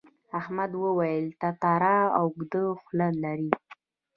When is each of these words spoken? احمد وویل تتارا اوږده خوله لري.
احمد 0.39 0.71
وویل 0.83 1.25
تتارا 1.41 1.97
اوږده 2.19 2.63
خوله 2.81 3.09
لري. 3.23 3.51